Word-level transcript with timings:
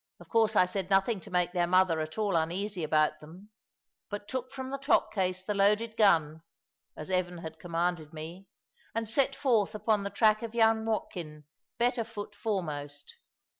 Of 0.19 0.29
course 0.29 0.55
I 0.55 0.65
said 0.65 0.89
nothing 0.89 1.19
to 1.19 1.29
make 1.29 1.51
their 1.51 1.67
mother 1.67 1.99
at 1.99 2.17
all 2.17 2.35
uneasy 2.35 2.83
about 2.83 3.19
them, 3.19 3.51
but 4.09 4.27
took 4.27 4.51
from 4.51 4.71
the 4.71 4.79
clock 4.79 5.11
case 5.13 5.43
the 5.43 5.53
loaded 5.53 5.95
gun 5.95 6.41
(as 6.97 7.11
Evan 7.11 7.37
had 7.37 7.59
commanded 7.59 8.11
me), 8.11 8.47
and 8.95 9.07
set 9.07 9.35
forth 9.35 9.75
upon 9.75 10.01
the 10.01 10.09
track 10.09 10.41
of 10.41 10.55
young 10.55 10.85
Watkin, 10.87 11.45
better 11.77 12.03
foot 12.03 12.33
foremost. 12.33 13.13